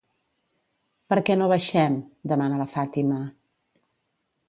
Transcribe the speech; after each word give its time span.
Per 1.13 1.19
què 1.27 1.35
no 1.43 1.51
baixem? 1.53 2.01
—demana 2.07 2.61
la 2.65 2.71
Fàtima. 2.75 3.23